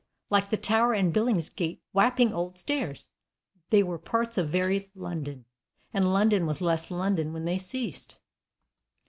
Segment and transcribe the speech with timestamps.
[0.31, 3.07] Like the Tower and Billingsgate and Wapping Old Stairs,
[3.69, 5.45] they were parts of very London,
[5.93, 8.17] and London was less London when they ceased.